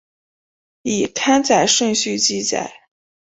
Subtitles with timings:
[0.81, 2.73] 依刊载顺序记载。